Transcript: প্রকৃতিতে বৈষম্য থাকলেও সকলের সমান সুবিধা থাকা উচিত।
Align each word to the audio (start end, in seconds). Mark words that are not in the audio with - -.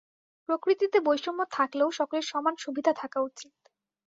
প্রকৃতিতে 0.49 0.97
বৈষম্য 1.05 1.41
থাকলেও 1.51 1.89
সকলের 1.91 2.25
সমান 2.31 2.55
সুবিধা 2.59 2.91
থাকা 3.01 3.19
উচিত। 3.21 3.53